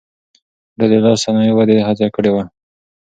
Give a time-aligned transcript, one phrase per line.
[0.77, 2.43] ده د لاس صنايعو ودې هڅه کړې وه.